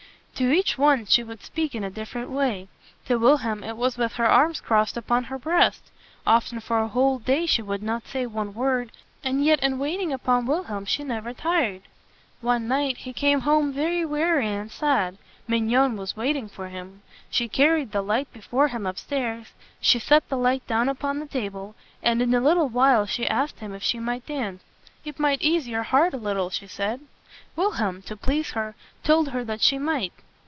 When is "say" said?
8.07-8.25